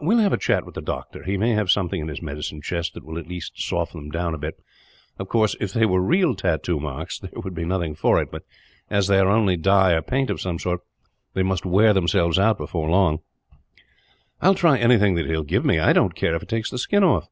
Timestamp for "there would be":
7.18-7.64